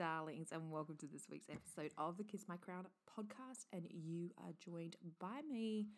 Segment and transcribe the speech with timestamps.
[0.00, 3.66] Darlings, and welcome to this week's episode of the Kiss My Crown podcast.
[3.70, 5.88] And you are joined by me,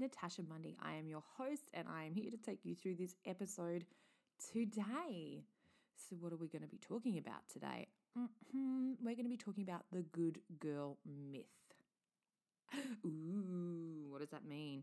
[0.00, 0.76] Natasha Mundy.
[0.82, 3.84] I am your host, and I am here to take you through this episode
[4.52, 5.44] today.
[5.94, 7.86] So, what are we going to be talking about today?
[8.18, 8.94] Mm-hmm.
[9.00, 11.46] We're going to be talking about the good girl myth.
[13.06, 14.82] Ooh, what does that mean?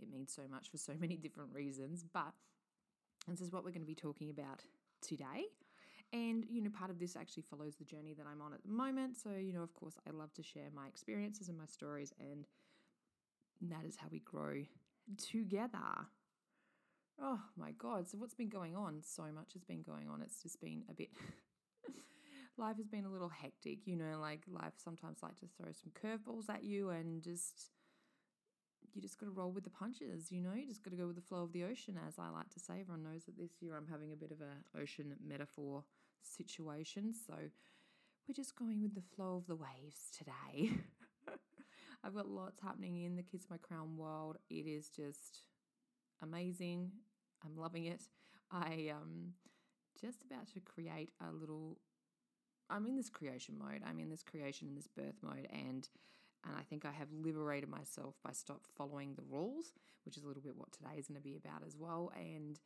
[0.00, 2.32] It means so much for so many different reasons, but
[3.28, 4.62] this is what we're going to be talking about
[5.02, 5.48] today.
[6.14, 8.70] And, you know, part of this actually follows the journey that I'm on at the
[8.70, 9.16] moment.
[9.16, 12.46] So, you know, of course, I love to share my experiences and my stories, and
[13.62, 14.62] that is how we grow
[15.18, 16.06] together.
[17.20, 18.08] Oh my God.
[18.08, 19.00] So, what's been going on?
[19.02, 20.22] So much has been going on.
[20.22, 21.08] It's just been a bit.
[22.56, 25.90] life has been a little hectic, you know, like life sometimes like to throw some
[26.00, 27.70] curveballs at you and just
[28.94, 31.08] you just got to roll with the punches, you know, you just got to go
[31.08, 32.74] with the flow of the ocean, as I like to say.
[32.80, 35.82] Everyone knows that this year I'm having a bit of a ocean metaphor
[36.26, 37.12] situation.
[37.26, 40.72] So we're just going with the flow of the waves today.
[42.04, 44.38] I've got lots happening in the Kiss My Crown world.
[44.50, 45.42] It is just
[46.22, 46.90] amazing.
[47.44, 48.02] I'm loving it.
[48.50, 49.32] I um
[50.00, 51.78] just about to create a little
[52.70, 53.82] I'm in this creation mode.
[53.86, 55.88] I'm in this creation and this birth mode and
[56.46, 59.72] and I think I have liberated myself by stop following the rules,
[60.04, 62.12] which is a little bit what today is going to be about as well.
[62.14, 62.58] And,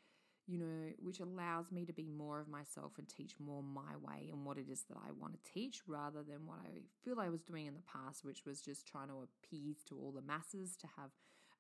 [0.49, 4.31] you know, which allows me to be more of myself and teach more my way
[4.33, 7.29] and what it is that I want to teach rather than what I feel I
[7.29, 10.75] was doing in the past, which was just trying to appease to all the masses
[10.79, 11.11] to have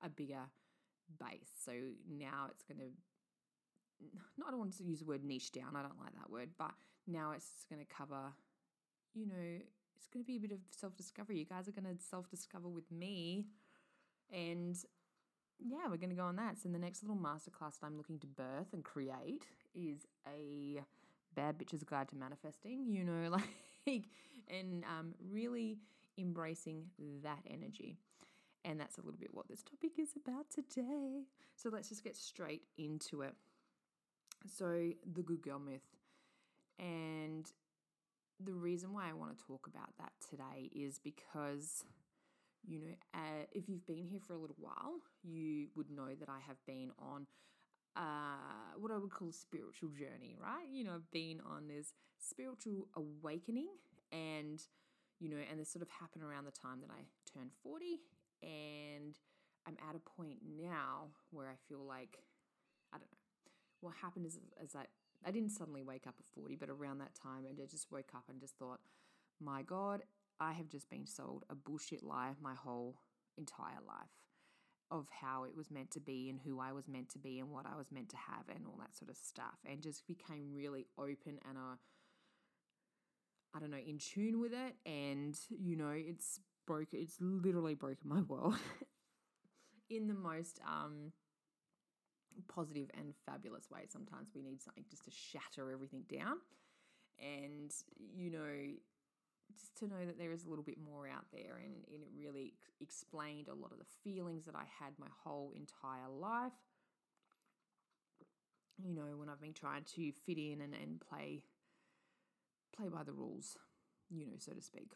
[0.02, 0.48] a bigger
[1.20, 1.50] base.
[1.62, 1.72] So
[2.08, 2.90] now it's going to
[4.38, 6.50] not I don't want to use the word niche down, I don't like that word,
[6.56, 6.70] but
[7.06, 8.32] now it's going to cover,
[9.12, 9.34] you know,
[9.96, 11.38] it's going to be a bit of self discovery.
[11.38, 13.46] You guys are going to self discover with me.
[14.32, 14.76] And
[15.60, 16.58] yeah, we're going to go on that.
[16.58, 20.80] So, the next little masterclass that I'm looking to birth and create is a
[21.34, 23.30] bad bitch's guide to manifesting, you know,
[23.86, 24.04] like,
[24.48, 25.78] and um, really
[26.16, 26.84] embracing
[27.22, 27.98] that energy.
[28.64, 31.24] And that's a little bit what this topic is about today.
[31.56, 33.34] So, let's just get straight into it.
[34.46, 35.82] So, the good girl myth.
[36.78, 37.50] And
[38.38, 41.84] the reason why I want to talk about that today is because,
[42.68, 46.28] you know, uh, if you've been here for a little while, you would know that
[46.28, 47.26] I have been on
[47.96, 50.68] uh, what I would call a spiritual journey, right?
[50.70, 53.68] You know, I've been on this spiritual awakening
[54.12, 54.60] and,
[55.18, 57.02] you know, and this sort of happened around the time that I
[57.32, 58.00] turned 40.
[58.42, 59.16] And
[59.66, 62.18] I'm at a point now where I feel like,
[62.92, 63.18] I don't know,
[63.80, 64.88] what happened is, is that
[65.26, 68.10] I didn't suddenly wake up at 40, but around that time, and I just woke
[68.14, 68.80] up and just thought,
[69.40, 70.02] my God,
[70.40, 72.96] I have just been sold a bullshit lie my whole
[73.36, 74.08] entire life
[74.90, 77.50] of how it was meant to be and who I was meant to be and
[77.50, 79.58] what I was meant to have and all that sort of stuff.
[79.68, 81.58] And just became really open and
[83.54, 84.76] i don't know, in tune with it.
[84.86, 88.56] And, you know, it's broke, it's literally broken my world
[89.90, 91.12] in the most, um,
[92.46, 93.80] positive and fabulous way.
[93.88, 96.36] Sometimes we need something just to shatter everything down.
[97.18, 97.72] And,
[98.14, 98.46] you know,
[99.80, 101.60] to know that there is a little bit more out there.
[101.62, 105.52] And, and it really explained a lot of the feelings that I had my whole
[105.54, 106.52] entire life.
[108.82, 111.42] You know, when I've been trying to fit in and, and play
[112.76, 113.56] play by the rules,
[114.08, 114.92] you know, so to speak.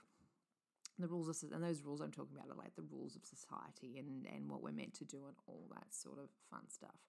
[0.98, 3.98] The rules of and those rules I'm talking about are like the rules of society
[3.98, 7.00] and and what we're meant to do and all that sort of fun stuff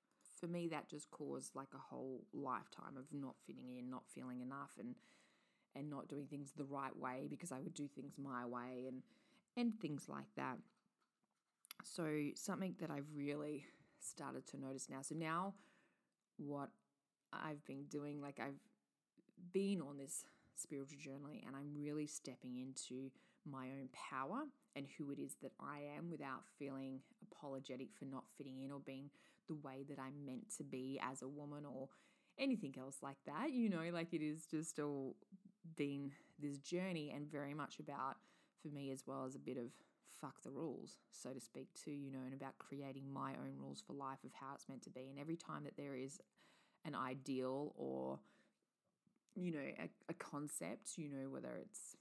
[0.44, 4.42] for me, that just caused like a whole lifetime of not fitting in, not feeling
[4.42, 4.96] enough, and
[5.76, 9.02] and not doing things the right way because I would do things my way and
[9.56, 10.58] and things like that.
[11.84, 13.66] So something that I've really
[14.00, 15.02] started to notice now.
[15.02, 15.54] So now
[16.38, 16.70] what
[17.32, 18.60] I've been doing, like I've
[19.52, 20.26] been on this
[20.56, 23.12] spiritual journey and I'm really stepping into
[23.50, 24.44] my own power
[24.76, 27.00] and who it is that I am without feeling
[27.32, 29.10] apologetic for not fitting in or being
[29.48, 31.90] the way that I'm meant to be as a woman or
[32.40, 33.52] anything else like that.
[33.52, 35.16] You know, like it is just all
[35.76, 38.18] been this journey and very much about,
[38.62, 39.72] for me as well, as a bit of
[40.20, 43.84] fuck the rules, so to speak, too, you know, and about creating my own rules
[43.86, 45.08] for life of how it's meant to be.
[45.10, 46.20] And every time that there is
[46.86, 48.20] an ideal or,
[49.36, 51.96] you know, a, a concept, you know, whether it's,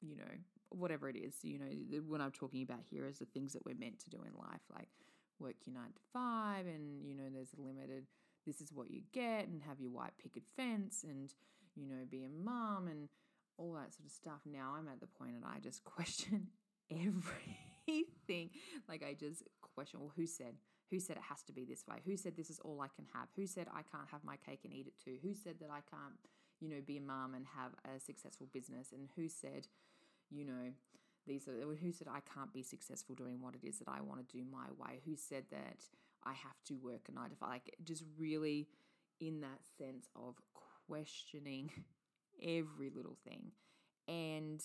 [0.00, 0.32] you know,
[0.70, 1.34] whatever it is.
[1.42, 4.10] You know, the, what I'm talking about here is the things that we're meant to
[4.10, 4.88] do in life, like
[5.38, 8.06] work your nine to five, and you know, there's a limited.
[8.46, 11.32] This is what you get, and have your white picket fence, and
[11.78, 13.08] you know, be a mom, and
[13.58, 14.40] all that sort of stuff.
[14.46, 16.48] Now I'm at the point that I just question
[16.90, 18.50] everything.
[18.88, 19.42] like I just
[19.74, 20.54] question, well, who said?
[20.90, 21.96] Who said it has to be this way?
[22.06, 23.28] Who said this is all I can have?
[23.36, 25.18] Who said I can't have my cake and eat it too?
[25.22, 26.16] Who said that I can't,
[26.60, 28.88] you know, be a mom and have a successful business?
[28.92, 29.66] And who said,
[30.30, 30.72] you know,
[31.26, 34.26] these are who said I can't be successful doing what it is that I want
[34.26, 35.00] to do my way?
[35.04, 35.84] Who said that
[36.24, 37.50] I have to work a nine to five?
[37.50, 38.68] Like just really
[39.20, 40.36] in that sense of
[40.88, 41.70] questioning
[42.42, 43.52] every little thing.
[44.06, 44.62] And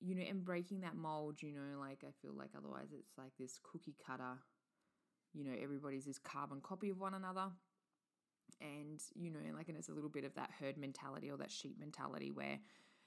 [0.00, 3.32] you know, and breaking that mold, you know, like I feel like otherwise it's like
[3.38, 4.38] this cookie cutter,
[5.32, 7.50] you know, everybody's this carbon copy of one another.
[8.60, 11.36] And, you know, and like, and it's a little bit of that herd mentality or
[11.38, 12.58] that sheep mentality where,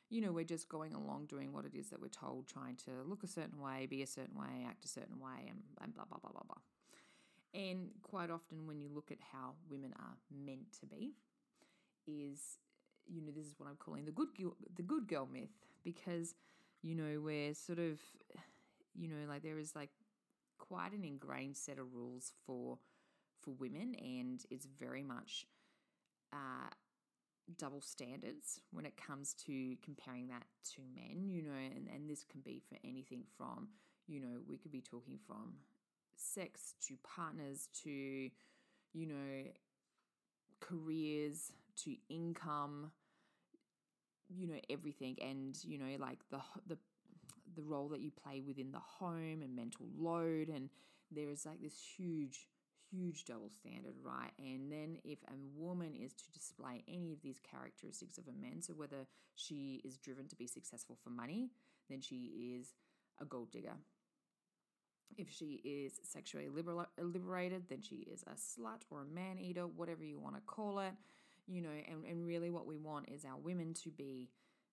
[0.09, 2.91] you know, we're just going along doing what it is that we're told, trying to
[3.05, 6.05] look a certain way, be a certain way, act a certain way, and, and blah,
[6.05, 7.61] blah, blah, blah, blah.
[7.61, 11.13] And quite often, when you look at how women are meant to be,
[12.07, 12.57] is
[13.07, 14.29] you know this is what I'm calling the good
[14.75, 15.49] the good girl myth
[15.83, 16.33] because
[16.81, 17.99] you know we're sort of
[18.95, 19.89] you know like there is like
[20.57, 22.77] quite an ingrained set of rules for
[23.41, 25.45] for women and it's very much
[26.33, 26.69] uh,
[27.57, 32.23] double standards when it comes to comparing that to men you know and, and this
[32.23, 33.67] can be for anything from
[34.07, 35.53] you know we could be talking from
[36.15, 39.43] sex to partners to you know
[40.59, 41.51] careers
[41.83, 42.91] to income
[44.29, 46.77] you know everything and you know like the the
[47.55, 50.69] the role that you play within the home and mental load and
[51.11, 52.47] there is like this huge
[52.91, 54.31] huge double standard right?
[54.37, 58.61] And then if a woman is to display any of these characteristics of a man
[58.61, 61.49] so whether she is driven to be successful for money
[61.89, 62.73] then she is
[63.21, 63.75] a gold digger.
[65.17, 70.03] If she is sexually liberated then she is a slut or a man eater whatever
[70.03, 70.93] you want to call it
[71.47, 74.29] you know, and, and really what we want is our women to be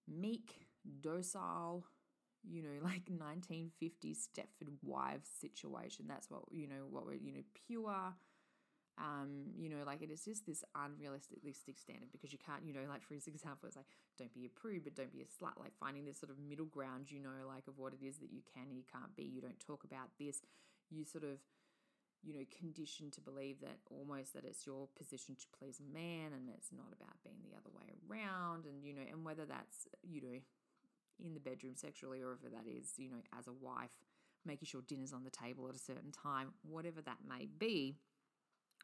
[0.09, 0.67] meek,
[1.01, 1.85] docile,
[2.43, 6.07] you know, like 1950s Stepford Wives situation.
[6.09, 8.15] That's what, you know, what we're, you know, pure.
[8.99, 12.85] Um, you know, like it is just this unrealistic standard because you can't, you know,
[12.89, 13.87] like for his example, it's like
[14.19, 15.59] don't be a prude, but don't be a slut.
[15.59, 18.31] Like finding this sort of middle ground, you know, like of what it is that
[18.31, 19.25] you can and you can't be.
[19.25, 20.43] You don't talk about this.
[20.91, 21.41] You sort of
[22.23, 26.33] you know, conditioned to believe that almost that it's your position to please a man
[26.33, 28.65] and it's not about being the other way around.
[28.65, 30.39] And, you know, and whether that's, you know,
[31.25, 33.91] in the bedroom sexually or if that is, you know, as a wife,
[34.45, 37.97] making sure dinner's on the table at a certain time, whatever that may be,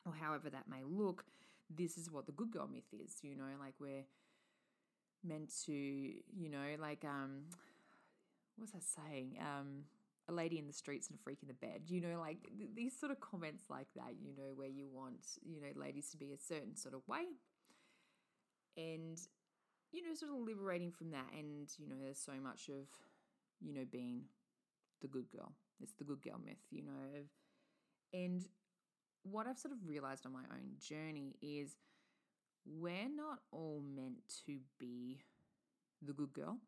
[0.06, 1.24] or however that may look,
[1.70, 4.04] this is what the good girl myth is, you know, like we're
[5.24, 7.42] meant to, you know, like, um,
[8.56, 9.38] what's that saying?
[9.40, 9.84] Um,
[10.28, 11.82] a lady in the streets and a freak in the bed.
[11.86, 15.26] You know, like th- these sort of comments like that, you know, where you want,
[15.42, 17.24] you know, ladies to be a certain sort of way.
[18.76, 19.18] And,
[19.90, 21.26] you know, sort of liberating from that.
[21.36, 22.86] And, you know, there's so much of,
[23.60, 24.22] you know, being
[25.00, 25.52] the good girl.
[25.80, 27.24] It's the good girl myth, you know.
[28.12, 28.44] And
[29.22, 31.76] what I've sort of realized on my own journey is
[32.66, 35.18] we're not all meant to be
[36.02, 36.58] the good girl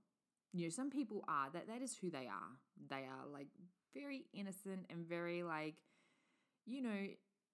[0.52, 2.56] you know, some people are that that is who they are.
[2.88, 3.48] They are like
[3.94, 5.76] very innocent and very like,
[6.66, 7.06] you know,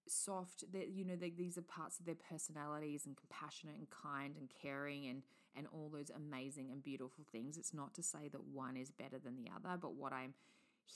[0.07, 0.63] soft.
[0.71, 4.49] That you know, they, these are parts of their personalities and compassionate and kind and
[4.61, 5.21] caring and
[5.55, 7.57] and all those amazing and beautiful things.
[7.57, 10.33] It's not to say that one is better than the other, but what I'm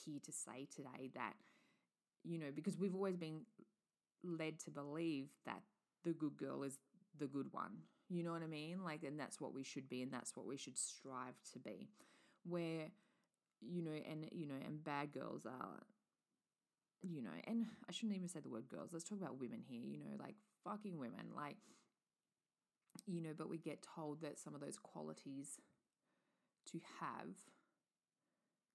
[0.06, 1.34] here to say today that
[2.24, 3.42] you know, because we've always been
[4.24, 5.62] led to believe that
[6.04, 6.78] the good girl is
[7.18, 7.78] the good one
[8.12, 8.84] you know what I mean?
[8.84, 11.88] Like, and that's what we should be, and that's what we should strive to be.
[12.44, 12.88] Where,
[13.62, 15.84] you know, and, you know, and bad girls are,
[17.02, 18.90] you know, and I shouldn't even say the word girls.
[18.92, 21.28] Let's talk about women here, you know, like fucking women.
[21.34, 21.56] Like,
[23.08, 25.62] you know, but we get told that some of those qualities
[26.72, 27.30] to have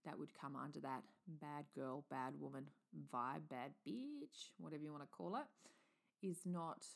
[0.07, 2.71] that would come under that bad girl, bad woman
[3.12, 6.87] vibe, bad bitch, whatever you want to call it, is not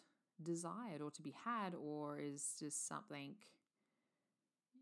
[0.42, 3.34] desired or to be had or is just something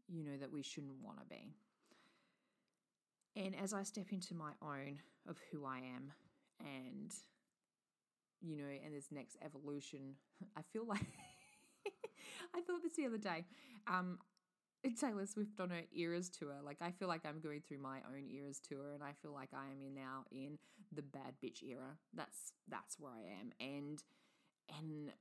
[0.09, 1.53] you know that we shouldn't want to be
[3.37, 4.99] and as i step into my own
[5.29, 6.13] of who i am
[6.61, 7.13] and
[8.41, 10.15] you know and this next evolution
[10.57, 11.07] i feel like
[12.55, 13.45] i thought this the other day
[13.87, 14.19] um
[15.01, 16.55] Taylor Swift on her Eras tour.
[16.63, 19.51] Like I feel like I'm going through my own Eras tour, and I feel like
[19.53, 20.59] I am in now in
[20.93, 21.97] the bad bitch era.
[22.15, 24.03] That's that's where I am, and
[24.79, 25.13] and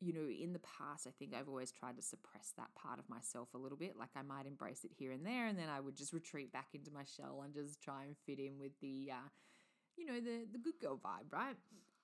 [0.00, 3.08] you know, in the past, I think I've always tried to suppress that part of
[3.08, 3.96] myself a little bit.
[3.98, 6.68] Like I might embrace it here and there, and then I would just retreat back
[6.74, 9.28] into my shell and just try and fit in with the, uh,
[9.96, 11.56] you know, the the good girl vibe, right?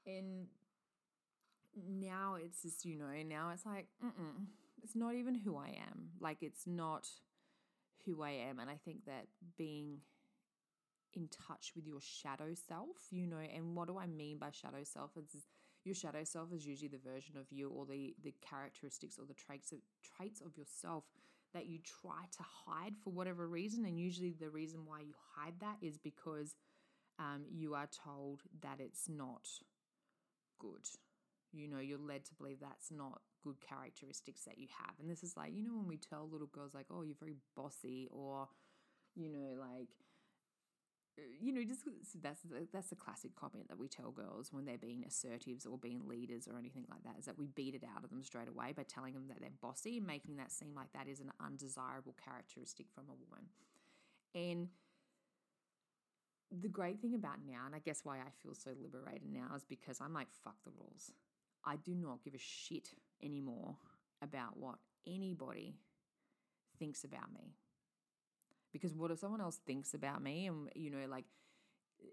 [0.06, 0.46] And
[1.88, 4.46] now it's just, you know, now it's like, mm
[4.82, 6.10] it's not even who I am.
[6.20, 7.08] Like it's not
[8.04, 9.26] who I am, and I think that
[9.56, 9.98] being
[11.14, 14.84] in touch with your shadow self, you know, and what do I mean by shadow
[14.84, 15.10] self?
[15.16, 15.34] It's
[15.86, 19.34] your shadow self is usually the version of you or the the characteristics or the
[19.34, 21.04] traits of traits of yourself
[21.54, 23.84] that you try to hide for whatever reason.
[23.86, 26.56] And usually the reason why you hide that is because
[27.18, 29.48] um, you are told that it's not
[30.58, 30.86] good.
[31.52, 34.94] You know you're led to believe that's not good characteristics that you have.
[35.00, 37.36] And this is like you know when we tell little girls like oh you're very
[37.56, 38.48] bossy or
[39.14, 39.88] you know like
[41.40, 41.82] you know, just
[42.22, 42.42] that's
[42.72, 46.46] that's the classic comment that we tell girls when they're being assertives or being leaders
[46.46, 48.82] or anything like that is that we beat it out of them straight away by
[48.82, 52.86] telling them that they're bossy and making that seem like that is an undesirable characteristic
[52.94, 53.46] from a woman.
[54.34, 54.68] And
[56.60, 59.64] the great thing about now, and I guess why I feel so liberated now, is
[59.64, 61.12] because I'm like, fuck the rules.
[61.64, 62.90] I do not give a shit
[63.22, 63.76] anymore
[64.22, 65.76] about what anybody
[66.78, 67.54] thinks about me
[68.76, 71.24] because what if someone else thinks about me and you know like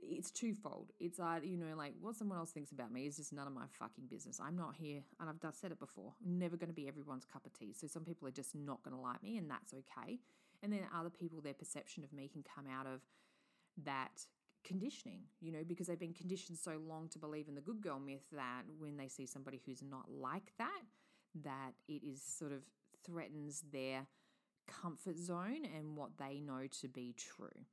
[0.02, 0.92] it's twofold.
[1.00, 3.54] It's either you know like what someone else thinks about me is just none of
[3.54, 4.40] my fucking business.
[4.40, 7.46] I'm not here and i've said it before I'm never going to be everyone's cup
[7.46, 7.74] of tea.
[7.74, 10.20] So some people are just not going to like me and that's okay.
[10.62, 13.02] And then other people their perception of me can come out of
[13.84, 14.26] that
[14.64, 18.00] conditioning, you know, because they've been conditioned so long to believe in the good girl
[18.00, 20.84] myth that when they see somebody who's not like that,
[21.44, 22.62] that it is sort of
[23.06, 24.08] threatens their
[24.68, 27.66] comfort zone and what they know to be true.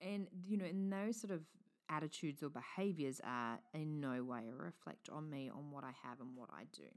[0.00, 1.42] And, you know, and those sort of
[1.90, 6.20] attitudes or behaviors are in no way a reflect on me, on what I have
[6.20, 6.88] and what I do.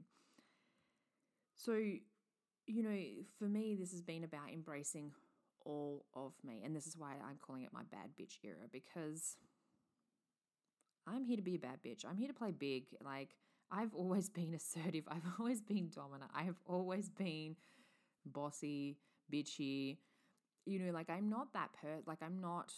[1.56, 2.98] So, you know,
[3.38, 5.12] for me, this has been about embracing
[5.64, 6.62] all of me.
[6.64, 9.36] And this is why I'm calling it my bad bitch era because
[11.06, 12.04] I'm here to be a bad bitch.
[12.08, 12.84] I'm here to play big.
[13.04, 13.30] Like,
[13.70, 15.04] I've always been assertive.
[15.08, 16.30] I've always been dominant.
[16.34, 17.56] I have always been
[18.24, 18.98] bossy
[19.32, 19.98] bitchy.
[20.66, 22.72] You know, like I'm not that per like I'm not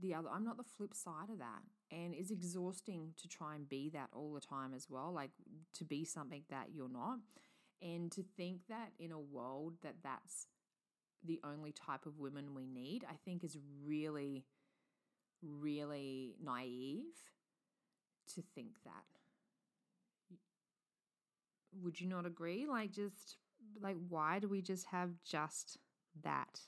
[0.00, 1.62] the other I'm not the flip side of that.
[1.90, 5.30] And it's exhausting to try and be that all the time as well, like
[5.74, 7.18] to be something that you're not.
[7.82, 10.46] And to think that in a world that that's
[11.24, 14.44] the only type of women we need, I think is really,
[15.42, 17.14] really naive
[18.34, 19.04] to think that.
[21.82, 22.66] Would you not agree?
[22.66, 23.36] Like, just
[23.80, 25.78] like why do we just have just
[26.22, 26.60] that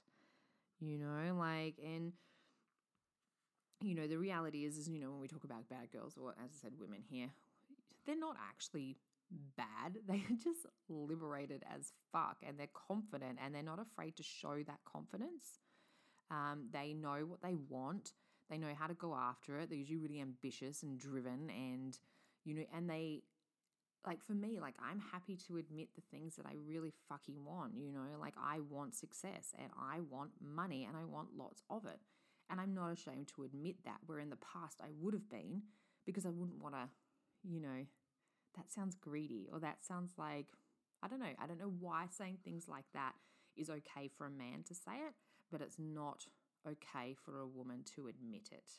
[0.80, 1.34] you know?
[1.38, 2.12] Like and
[3.80, 6.30] you know the reality is is you know when we talk about bad girls or
[6.42, 7.28] as i said women here
[8.06, 8.96] they're not actually
[9.56, 9.96] bad.
[10.08, 14.80] They're just liberated as fuck and they're confident and they're not afraid to show that
[14.90, 15.58] confidence.
[16.30, 18.12] Um, they know what they want.
[18.50, 19.70] They know how to go after it.
[19.70, 21.98] They're usually really ambitious and driven and
[22.44, 23.22] you know and they
[24.06, 27.72] like for me, like I'm happy to admit the things that I really fucking want,
[27.76, 31.86] you know, like I want success and I want money and I want lots of
[31.86, 32.00] it.
[32.50, 35.62] And I'm not ashamed to admit that, where in the past I would have been
[36.04, 36.88] because I wouldn't want to,
[37.42, 37.86] you know,
[38.56, 40.46] that sounds greedy or that sounds like,
[41.02, 43.14] I don't know, I don't know why saying things like that
[43.56, 45.14] is okay for a man to say it,
[45.50, 46.26] but it's not
[46.68, 48.70] okay for a woman to admit it.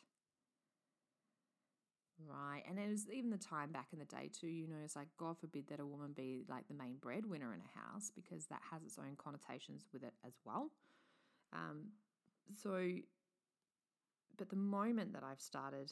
[2.17, 2.63] Right.
[2.67, 5.09] And it was even the time back in the day, too, you know, it's like,
[5.17, 8.61] God forbid that a woman be like the main breadwinner in a house because that
[8.71, 10.71] has its own connotations with it as well.
[11.53, 11.89] Um,
[12.61, 12.79] so,
[14.37, 15.91] but the moment that I've started,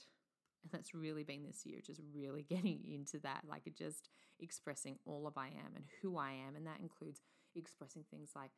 [0.64, 5.28] and that's really been this year, just really getting into that, like just expressing all
[5.28, 6.56] of I am and who I am.
[6.56, 7.22] And that includes
[7.56, 8.52] expressing things like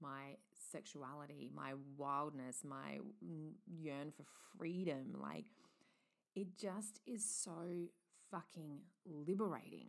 [0.00, 0.36] my
[0.72, 2.98] sexuality, my wildness, my
[3.66, 4.24] yearn for
[4.58, 5.44] freedom, like
[6.34, 7.88] it just is so
[8.30, 9.88] fucking liberating,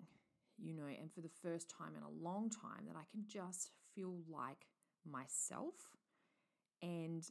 [0.57, 3.71] you know, and for the first time in a long time that I can just
[3.95, 4.65] feel like
[5.09, 5.75] myself
[6.81, 7.23] and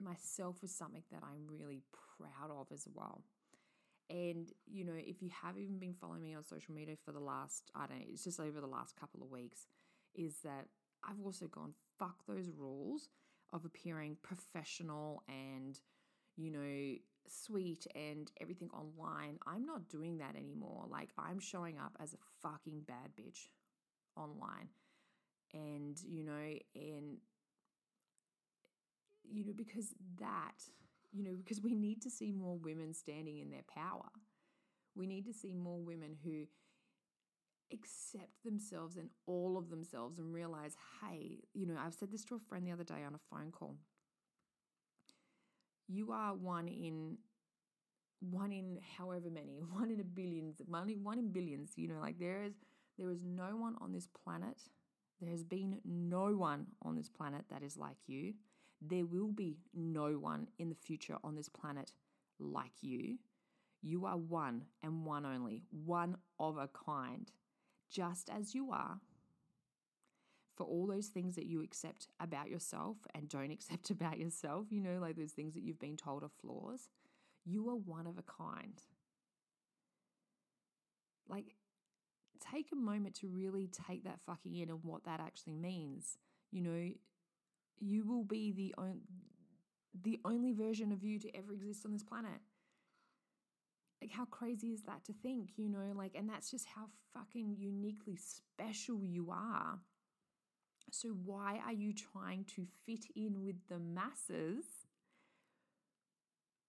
[0.00, 1.82] myself is something that I'm really
[2.18, 3.22] proud of as well.
[4.10, 7.20] And, you know, if you have even been following me on social media for the
[7.20, 9.66] last, I don't know, it's just over the last couple of weeks,
[10.14, 10.66] is that
[11.02, 13.08] I've also gone, fuck those rules
[13.52, 15.78] of appearing professional and,
[16.36, 16.96] you know,
[17.28, 19.38] sweet and everything online.
[19.46, 20.84] I'm not doing that anymore.
[20.88, 23.48] Like, I'm showing up as a fucking bad bitch
[24.16, 24.68] online.
[25.52, 26.32] And, you know,
[26.74, 27.18] and,
[29.24, 30.62] you know, because that,
[31.12, 34.08] you know, because we need to see more women standing in their power.
[34.96, 36.46] We need to see more women who
[37.72, 42.36] accept themselves and all of themselves and realize, hey, you know, I've said this to
[42.36, 43.76] a friend the other day on a phone call.
[45.88, 47.18] You are one in
[48.30, 52.00] one in however many, one in a billions, one in, one in billions, you know,
[52.00, 52.54] like there is
[52.98, 54.58] there is no one on this planet.
[55.20, 58.34] There has been no one on this planet that is like you.
[58.80, 61.92] There will be no one in the future on this planet
[62.38, 63.16] like you.
[63.82, 67.30] You are one and one only, one of a kind,
[67.90, 69.00] just as you are.
[70.56, 74.80] For all those things that you accept about yourself and don't accept about yourself, you
[74.80, 76.88] know, like those things that you've been told are flaws,
[77.44, 78.80] you are one of a kind.
[81.28, 81.54] Like,
[82.52, 86.18] take a moment to really take that fucking in and what that actually means.
[86.50, 86.90] You know,
[87.80, 89.02] you will be the on-
[90.02, 92.40] the only version of you to ever exist on this planet.
[94.00, 97.56] Like how crazy is that to think, you know, like and that's just how fucking
[97.56, 99.80] uniquely special you are.
[100.94, 104.64] So why are you trying to fit in with the masses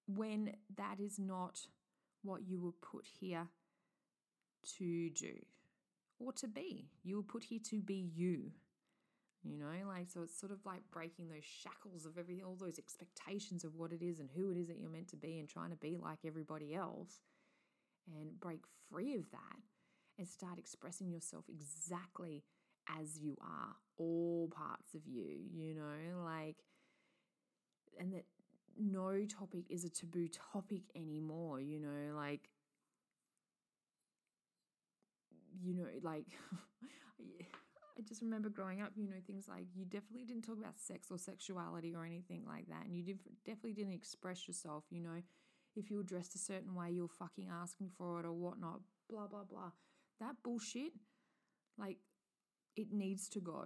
[0.08, 1.60] when that is not
[2.24, 3.48] what you were put here
[4.80, 5.36] to do
[6.20, 6.90] or to be?
[7.04, 8.52] You were put here to be you.
[9.44, 12.80] You know, like so it's sort of like breaking those shackles of everything, all those
[12.80, 15.48] expectations of what it is and who it is that you're meant to be and
[15.48, 17.20] trying to be like everybody else
[18.08, 19.60] and break free of that
[20.18, 22.44] and start expressing yourself exactly
[23.00, 26.58] as you are, all parts of you, you know, like
[28.00, 28.26] and that
[28.78, 32.50] no topic is a taboo topic anymore, you know, like
[35.62, 36.26] you know, like
[37.98, 41.08] I just remember growing up, you know, things like you definitely didn't talk about sex
[41.10, 42.86] or sexuality or anything like that.
[42.86, 43.16] And you
[43.46, 45.22] definitely didn't express yourself, you know.
[45.76, 49.28] If you were dressed a certain way, you're fucking asking for it or whatnot, blah,
[49.28, 49.72] blah, blah.
[50.20, 50.94] That bullshit,
[51.78, 51.98] like,
[52.76, 53.66] it needs to go.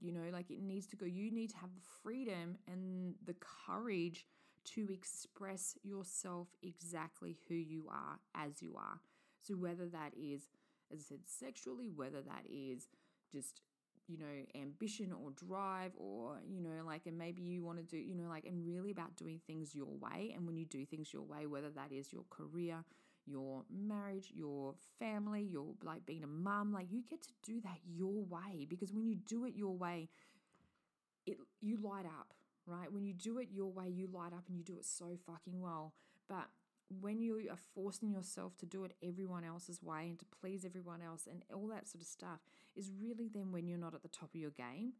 [0.00, 1.06] You know, like, it needs to go.
[1.06, 3.34] You need to have the freedom and the
[3.66, 4.26] courage
[4.74, 9.00] to express yourself exactly who you are as you are.
[9.40, 10.48] So, whether that is
[10.92, 12.88] as I said, sexually, whether that is
[13.32, 13.60] just,
[14.06, 17.96] you know, ambition or drive or, you know, like, and maybe you want to do,
[17.96, 20.32] you know, like, and really about doing things your way.
[20.34, 22.84] And when you do things your way, whether that is your career,
[23.26, 27.78] your marriage, your family, your like being a mum, like you get to do that
[27.84, 30.08] your way because when you do it your way,
[31.26, 32.34] it you light up,
[32.66, 32.92] right?
[32.92, 35.60] When you do it your way, you light up and you do it so fucking
[35.60, 35.92] well.
[36.28, 36.48] But
[37.00, 41.02] when you are forcing yourself to do it everyone else's way and to please everyone
[41.02, 42.38] else and all that sort of stuff
[42.76, 44.92] is really then when you're not at the top of your game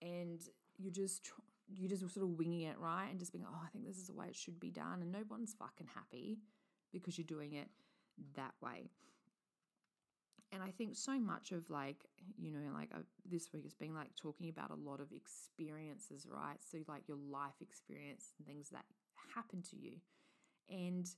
[0.00, 0.42] and
[0.78, 1.32] you're just
[1.68, 4.06] you're just sort of winging it right and just being oh I think this is
[4.06, 6.38] the way it should be done and no one's fucking happy
[6.92, 7.68] because you're doing it
[8.36, 8.90] that way.
[10.52, 11.96] And I think so much of like,
[12.36, 16.26] you know, like uh, this week has been like talking about a lot of experiences,
[16.30, 16.58] right?
[16.70, 18.84] So, like your life experience and things that
[19.34, 19.92] happen to you.
[20.68, 21.08] And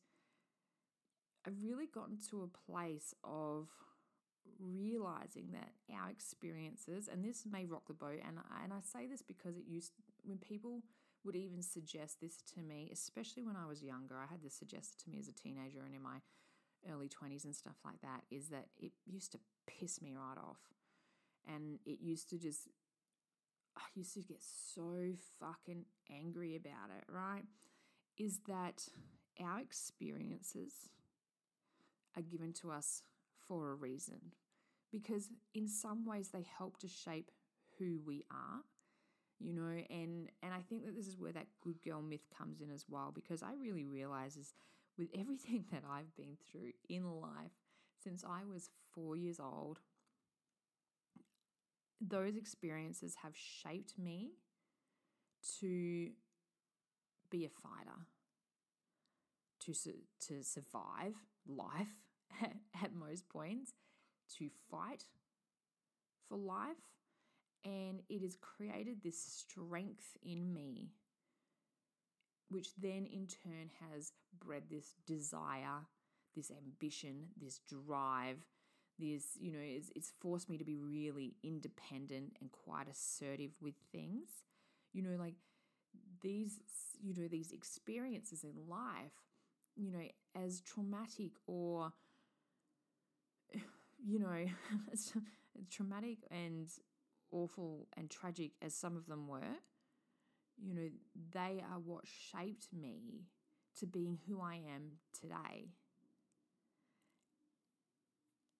[1.46, 3.68] I've really gotten to a place of
[4.60, 9.06] realizing that our experiences, and this may rock the boat, and I, and I say
[9.06, 9.92] this because it used
[10.24, 10.82] when people
[11.24, 14.16] would even suggest this to me, especially when I was younger.
[14.16, 16.18] I had this suggested to me as a teenager and in my
[16.90, 20.60] early 20s and stuff like that, is that it used to piss me right off.
[21.46, 22.68] And it used to just,
[23.76, 27.44] I used to get so fucking angry about it, right?
[28.18, 28.88] Is that
[29.40, 30.90] our experiences
[32.16, 33.02] are given to us
[33.46, 34.32] for a reason
[34.90, 37.30] because in some ways they help to shape
[37.78, 38.60] who we are
[39.38, 42.60] you know and and i think that this is where that good girl myth comes
[42.60, 44.54] in as well because i really realize is
[44.98, 47.52] with everything that i've been through in life
[48.02, 49.80] since i was 4 years old
[52.00, 54.32] those experiences have shaped me
[55.60, 56.10] to
[57.30, 58.06] be a fighter
[59.60, 59.72] to
[60.20, 61.14] to survive
[61.46, 61.94] life
[62.42, 63.72] at, at most points,
[64.38, 65.04] to fight
[66.28, 66.76] for life,
[67.64, 70.90] and it has created this strength in me,
[72.50, 75.86] which then in turn has bred this desire,
[76.34, 78.38] this ambition, this drive.
[78.96, 83.74] This, you know, it's, it's forced me to be really independent and quite assertive with
[83.90, 84.28] things.
[84.92, 85.34] You know, like
[86.22, 86.60] these,
[87.02, 89.10] you know, these experiences in life
[89.76, 91.92] you know, as traumatic or,
[94.04, 94.46] you know,
[95.70, 96.68] traumatic and
[97.34, 99.58] awful and tragic as some of them were,
[100.56, 100.88] you know,
[101.32, 103.26] they are what shaped me
[103.80, 105.68] to being who I am today.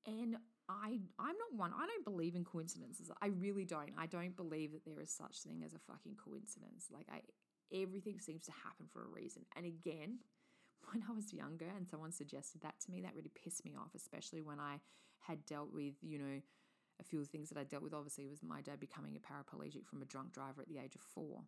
[0.06, 0.36] And
[0.68, 1.72] I I'm not one.
[1.72, 3.10] I don't believe in coincidences.
[3.22, 3.92] I really don't.
[3.98, 6.88] I don't believe that there is such thing as a fucking coincidence.
[6.90, 7.20] Like I
[7.72, 9.42] everything seems to happen for a reason.
[9.56, 10.18] And again,
[10.92, 13.94] when I was younger and someone suggested that to me, that really pissed me off,
[13.94, 14.80] especially when I
[15.20, 16.40] had dealt with, you know,
[17.00, 20.02] a few things that I dealt with obviously was my dad becoming a paraplegic from
[20.02, 21.42] a drunk driver at the age of 4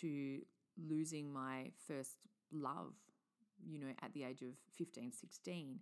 [0.00, 0.40] to
[0.76, 2.16] losing my first
[2.52, 2.94] love,
[3.64, 5.80] you know, at the age of 15, 16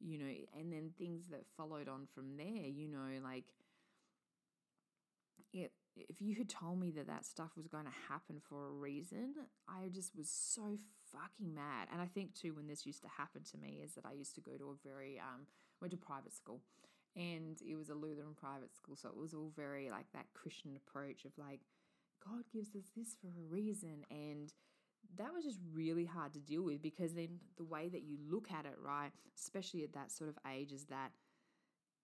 [0.00, 0.26] you know,
[0.58, 3.44] and then things that followed on from there, you know, like
[5.52, 8.70] it, if you had told me that that stuff was going to happen for a
[8.70, 9.34] reason,
[9.68, 10.78] I just was so
[11.12, 11.88] fucking mad.
[11.92, 14.34] And I think too, when this used to happen to me, is that I used
[14.34, 15.46] to go to a very, um,
[15.80, 16.60] went to private school
[17.16, 18.96] and it was a Lutheran private school.
[18.96, 21.60] So it was all very like that Christian approach of like,
[22.24, 24.04] God gives us this for a reason.
[24.10, 24.52] And,
[25.16, 28.48] that was just really hard to deal with because then the way that you look
[28.50, 31.10] at it, right, especially at that sort of age, is that,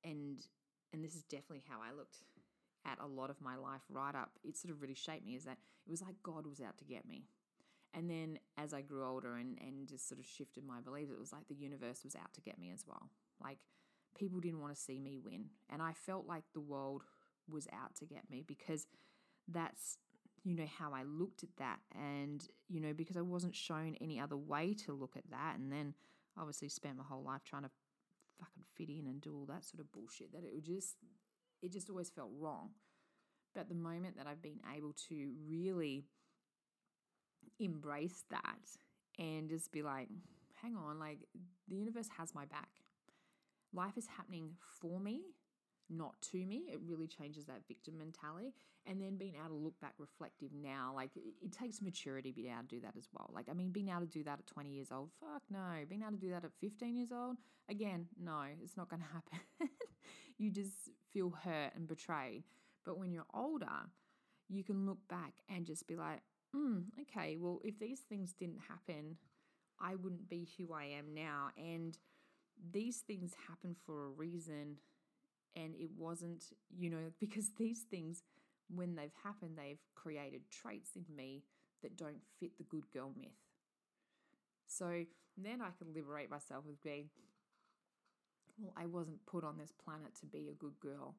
[0.05, 0.41] and
[0.93, 2.19] and this is definitely how I looked
[2.87, 4.33] at a lot of my life right up.
[4.43, 5.35] It sort of really shaped me.
[5.35, 7.25] Is that it was like God was out to get me,
[7.95, 11.19] and then as I grew older and and just sort of shifted my beliefs, it
[11.19, 13.09] was like the universe was out to get me as well.
[13.43, 13.59] Like
[14.19, 17.03] people didn't want to see me win, and I felt like the world
[17.49, 18.87] was out to get me because
[19.49, 19.99] that's
[20.45, 21.79] you know, how I looked at that.
[21.95, 25.57] And, you know, because I wasn't shown any other way to look at that.
[25.59, 25.95] And then
[26.39, 27.71] obviously spent my whole life trying to
[28.39, 30.97] fucking fit in and do all that sort of bullshit that it would just,
[31.63, 32.71] it just always felt wrong.
[33.55, 36.05] But the moment that I've been able to really
[37.59, 38.61] embrace that
[39.19, 40.09] and just be like,
[40.63, 41.19] hang on, like
[41.69, 42.69] the universe has my back.
[43.73, 45.23] Life is happening for me
[45.91, 46.65] not to me.
[46.73, 48.55] It really changes that victim mentality.
[48.87, 52.49] And then being able to look back reflective now, like it, takes maturity to be
[52.49, 53.31] able to do that as well.
[53.35, 55.85] Like, I mean, being able to do that at 20 years old, fuck no.
[55.89, 57.37] Being able to do that at 15 years old,
[57.69, 59.75] again, no, it's not going to happen.
[60.39, 62.45] you just feel hurt and betrayed.
[62.85, 63.67] But when you're older,
[64.49, 66.21] you can look back and just be like,
[66.57, 69.17] mm, okay, well, if these things didn't happen,
[69.79, 71.51] I wouldn't be who I am now.
[71.57, 71.97] And
[72.73, 74.77] these things happen for a reason
[75.57, 76.45] and it wasn't,
[76.77, 78.23] you know, because these things,
[78.75, 81.43] when they've happened, they've created traits in me
[81.83, 83.31] that don't fit the good girl myth.
[84.67, 85.05] So
[85.37, 87.09] then I can liberate myself with being,
[88.59, 91.15] well, I wasn't put on this planet to be a good girl.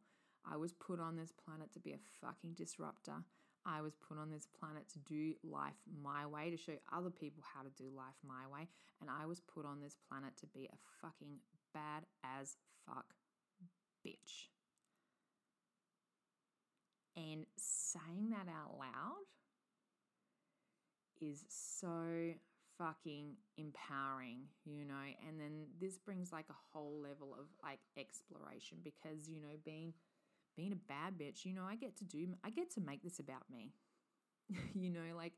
[0.50, 3.24] I was put on this planet to be a fucking disruptor.
[3.66, 7.44] I was put on this planet to do life my way, to show other people
[7.54, 8.68] how to do life my way.
[9.02, 11.38] And I was put on this planet to be a fucking
[11.74, 13.06] bad as fuck
[14.06, 14.50] bitch.
[17.16, 19.26] And saying that out loud
[21.20, 22.34] is so
[22.78, 24.94] fucking empowering, you know.
[25.28, 29.94] And then this brings like a whole level of like exploration because, you know, being
[30.56, 33.20] being a bad bitch, you know, I get to do I get to make this
[33.20, 33.72] about me.
[34.74, 35.34] you know, like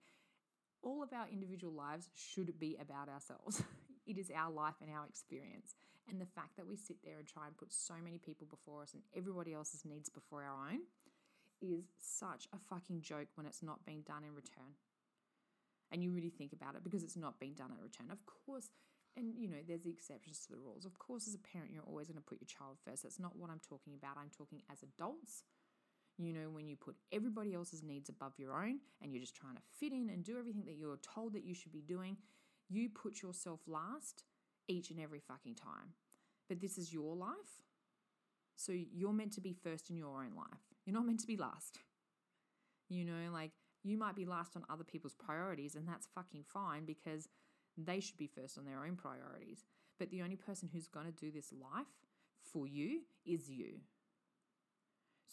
[0.82, 3.64] all of our individual lives should be about ourselves.
[4.08, 5.76] it is our life and our experience.
[6.10, 8.82] And the fact that we sit there and try and put so many people before
[8.84, 10.80] us and everybody else's needs before our own
[11.62, 14.76] is such a fucking joke when it's not being done in return.
[15.92, 18.08] And you really think about it because it's not being done in return.
[18.12, 18.70] Of course,
[19.16, 20.86] and you know, there's the exceptions to the rules.
[20.86, 23.04] Of course, as a parent, you're always going to put your child first.
[23.04, 24.18] That's not what I'm talking about.
[24.18, 25.44] I'm talking as adults.
[26.18, 29.56] You know, when you put everybody else's needs above your own and you're just trying
[29.56, 32.18] to fit in and do everything that you're told that you should be doing,
[32.70, 34.24] you put yourself last
[34.68, 35.94] each and every fucking time.
[36.48, 37.64] But this is your life.
[38.56, 40.62] So you're meant to be first in your own life.
[40.86, 41.80] You're not meant to be last.
[42.90, 43.52] You know, like
[43.84, 47.28] you might be last on other people's priorities, and that's fucking fine because
[47.78, 49.66] they should be first on their own priorities.
[50.00, 51.86] But the only person who's going to do this life
[52.52, 53.80] for you is you.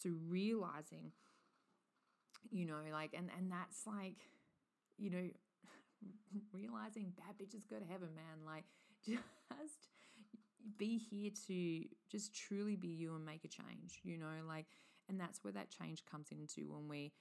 [0.01, 1.11] So realizing,
[2.51, 4.17] you know, like, and and that's like,
[4.97, 5.29] you know,
[6.53, 8.45] realizing bad bitches go to heaven, man.
[8.45, 8.63] Like,
[9.05, 9.87] just
[10.77, 14.65] be here to just truly be you and make a change, you know, like,
[15.09, 17.11] and that's where that change comes into when we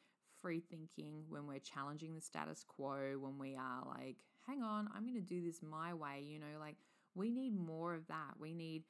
[0.40, 5.02] free thinking, when we're challenging the status quo, when we are like, hang on, I'm
[5.02, 6.76] going to do this my way, you know, like,
[7.14, 8.34] we need more of that.
[8.38, 8.84] We need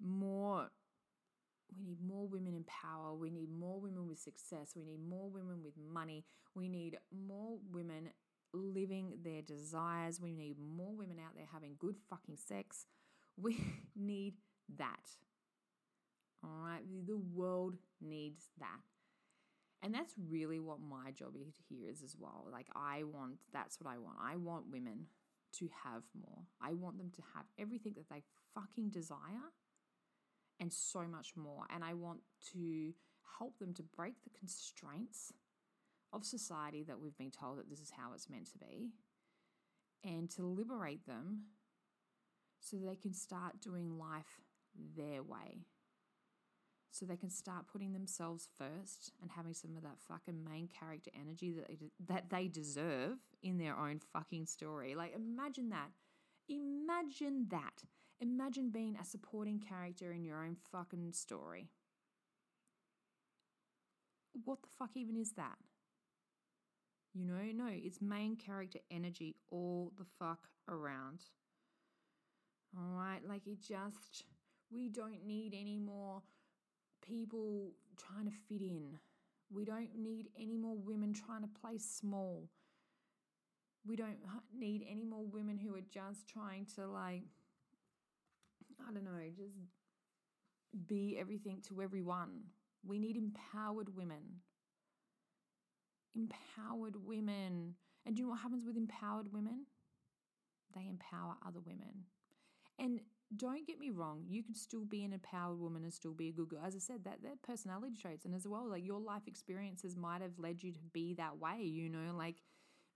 [0.00, 0.70] more
[1.76, 3.14] we need more women in power.
[3.14, 4.72] We need more women with success.
[4.74, 6.24] We need more women with money.
[6.54, 8.08] We need more women
[8.54, 10.20] living their desires.
[10.20, 12.86] We need more women out there having good fucking sex.
[13.36, 13.58] We
[13.96, 14.34] need
[14.78, 15.10] that.
[16.42, 16.82] All right.
[17.06, 18.97] The world needs that.
[19.82, 21.34] And that's really what my job
[21.68, 22.46] here is as well.
[22.50, 24.16] Like, I want, that's what I want.
[24.20, 25.06] I want women
[25.58, 26.42] to have more.
[26.60, 29.52] I want them to have everything that they fucking desire
[30.60, 31.64] and so much more.
[31.72, 32.20] And I want
[32.52, 32.92] to
[33.38, 35.32] help them to break the constraints
[36.12, 38.90] of society that we've been told that this is how it's meant to be
[40.04, 41.42] and to liberate them
[42.60, 44.40] so they can start doing life
[44.96, 45.66] their way.
[46.90, 51.10] So they can start putting themselves first and having some of that fucking main character
[51.14, 54.94] energy that they, that they deserve in their own fucking story.
[54.94, 55.90] Like, imagine that.
[56.48, 57.84] Imagine that.
[58.20, 61.68] Imagine being a supporting character in your own fucking story.
[64.44, 65.58] What the fuck even is that?
[67.14, 71.20] You know, no, it's main character energy all the fuck around.
[72.76, 74.24] All right, like it just,
[74.70, 76.22] we don't need any more
[77.08, 78.98] people trying to fit in.
[79.50, 82.48] We don't need any more women trying to play small.
[83.86, 84.18] We don't
[84.54, 87.22] need any more women who are just trying to, like,
[88.86, 89.56] I don't know, just
[90.86, 92.42] be everything to everyone.
[92.86, 94.42] We need empowered women.
[96.14, 97.74] Empowered women.
[98.04, 99.66] And do you know what happens with empowered women?
[100.74, 102.04] They empower other women.
[102.78, 103.00] And
[103.36, 106.32] don't get me wrong, you can still be an empowered woman and still be a
[106.32, 106.62] good girl.
[106.64, 110.22] As I said, that that personality traits and as well, like your life experiences might
[110.22, 112.36] have led you to be that way, you know, like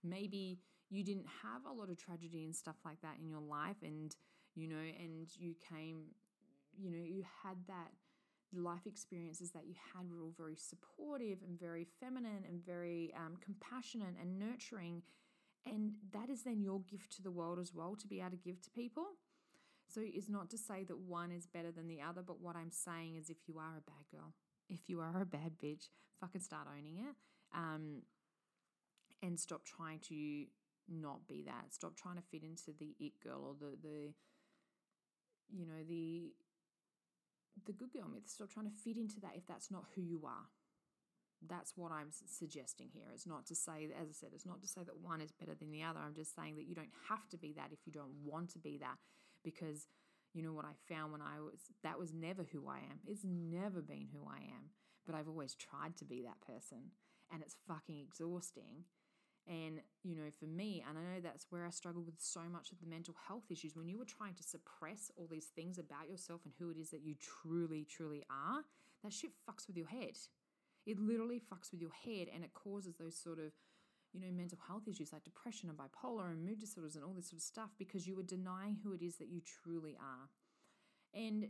[0.03, 3.77] maybe you didn't have a lot of tragedy and stuff like that in your life
[3.83, 4.15] and
[4.55, 6.03] you know, and you came,
[6.77, 7.91] you know, you had that
[8.55, 13.35] life experiences that you had were all very supportive and very feminine and very um,
[13.43, 15.01] compassionate and nurturing.
[15.65, 18.37] And that is then your gift to the world as well to be able to
[18.37, 19.05] give to people.
[19.93, 22.71] So it's not to say that one is better than the other, but what I'm
[22.71, 24.33] saying is if you are a bad girl,
[24.67, 27.15] if you are a bad bitch, fucking start owning it.
[27.55, 28.01] Um,
[29.21, 30.45] and stop trying to
[30.89, 31.71] not be that.
[31.71, 34.13] Stop trying to fit into the it girl or the the
[35.51, 36.33] you know the
[37.65, 38.23] the good girl myth.
[38.25, 40.49] Stop trying to fit into that if that's not who you are.
[41.47, 43.05] That's what I'm suggesting here.
[43.13, 45.53] It's not to say, as I said, it's not to say that one is better
[45.53, 45.99] than the other.
[45.99, 48.59] I'm just saying that you don't have to be that if you don't want to
[48.59, 48.97] be that
[49.43, 49.87] because
[50.33, 52.99] you know what I found when I was that was never who I am.
[53.05, 54.71] It's never been who I am,
[55.05, 56.91] but I've always tried to be that person
[57.31, 58.85] and it's fucking exhausting.
[59.45, 62.71] And, you know, for me, and I know that's where I struggled with so much
[62.71, 66.09] of the mental health issues, when you were trying to suppress all these things about
[66.09, 68.63] yourself and who it is that you truly, truly are,
[69.03, 70.15] that shit fucks with your head.
[70.85, 73.51] It literally fucks with your head and it causes those sort of
[74.13, 77.29] you know, mental health issues like depression and bipolar and mood disorders and all this
[77.29, 80.29] sort of stuff because you are denying who it is that you truly are.
[81.19, 81.47] And,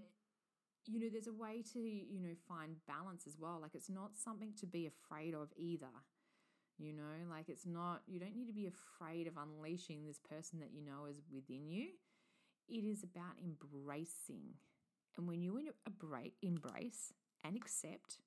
[0.86, 3.60] you know, there's a way to, you know, find balance as well.
[3.62, 5.93] Like it's not something to be afraid of either.
[6.80, 10.60] You know, like it's not, you don't need to be afraid of unleashing this person
[10.60, 11.89] that you know is within you.
[12.67, 14.56] It is about embracing.
[15.17, 15.60] And when you
[16.41, 18.19] embrace and accept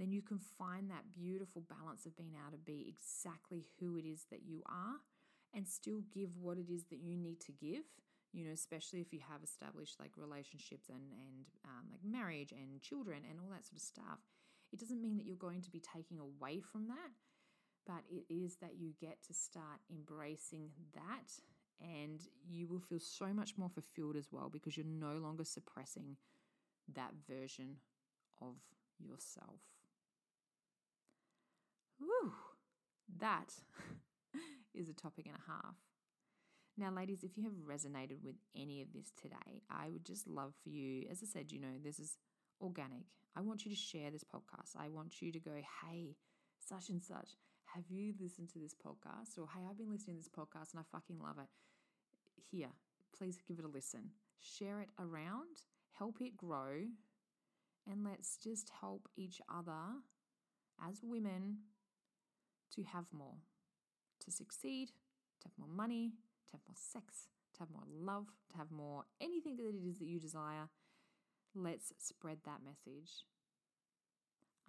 [0.00, 4.04] then you can find that beautiful balance of being able to be exactly who it
[4.04, 4.98] is that you are
[5.54, 7.84] and still give what it is that you need to give
[8.32, 12.80] you know especially if you have established like relationships and and um, like marriage and
[12.80, 14.20] children and all that sort of stuff
[14.72, 17.10] it doesn't mean that you're going to be taking away from that
[17.86, 21.32] but it is that you get to start embracing that
[21.80, 26.16] and you will feel so much more fulfilled as well because you're no longer suppressing
[26.94, 27.76] that version
[28.40, 28.54] of
[28.98, 29.60] yourself
[32.00, 32.32] Whew,
[33.18, 33.52] that
[34.74, 35.76] is a topic and a half.
[36.76, 40.54] Now, ladies, if you have resonated with any of this today, I would just love
[40.62, 42.16] for you, as I said, you know, this is
[42.60, 43.04] organic.
[43.36, 44.76] I want you to share this podcast.
[44.78, 45.52] I want you to go,
[45.84, 46.16] hey,
[46.58, 47.36] such and such,
[47.74, 49.38] have you listened to this podcast?
[49.38, 51.48] Or hey, I've been listening to this podcast and I fucking love it.
[52.50, 52.70] Here,
[53.16, 54.10] please give it a listen.
[54.40, 56.86] Share it around, help it grow,
[57.88, 60.00] and let's just help each other
[60.88, 61.58] as women
[62.74, 63.34] to have more,
[64.24, 64.88] to succeed,
[65.40, 66.12] to have more money,
[66.50, 69.98] to have more sex, to have more love, to have more anything that it is
[69.98, 70.68] that you desire.
[71.54, 73.24] Let's spread that message.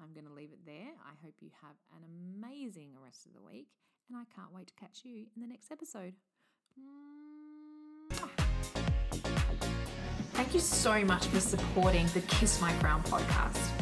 [0.02, 0.94] I'm going to leave it there.
[1.06, 3.68] I hope you have an amazing rest of the week,
[4.10, 6.14] and I can't wait to catch you in the next episode.
[10.34, 13.81] Thank you so much for supporting the Kiss My Crown podcast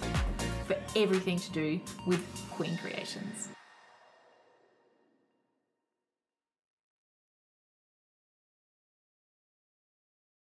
[0.67, 3.49] for everything to do with Queen Creations.